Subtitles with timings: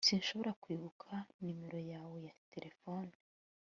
[0.07, 1.09] Sinshobora kwibuka
[1.41, 3.13] numero yawe ya terefone